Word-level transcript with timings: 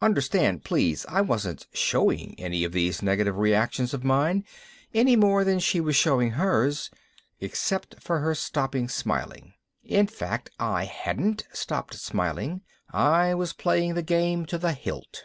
Understand, 0.00 0.64
please, 0.64 1.04
I 1.06 1.20
wasn't 1.20 1.66
showing 1.70 2.34
any 2.38 2.64
of 2.64 2.72
these 2.72 3.02
negative 3.02 3.36
reactions 3.36 3.92
of 3.92 4.04
mine 4.04 4.42
any 4.94 5.16
more 5.16 5.44
than 5.44 5.58
she 5.58 5.82
was 5.82 5.94
showing 5.94 6.30
hers, 6.30 6.90
except 7.40 8.00
for 8.00 8.20
her 8.20 8.34
stopping 8.34 8.88
smiling. 8.88 9.52
In 9.84 10.06
fact 10.06 10.48
I 10.58 10.86
hadn't 10.86 11.44
stopped 11.52 11.92
smiling, 11.96 12.62
I 12.90 13.34
was 13.34 13.52
playing 13.52 13.92
the 13.92 14.02
game 14.02 14.46
to 14.46 14.56
the 14.56 14.72
hilt. 14.72 15.24